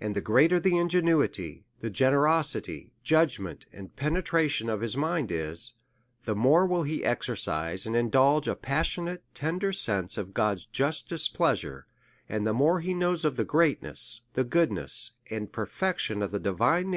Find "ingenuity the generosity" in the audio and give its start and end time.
0.76-2.90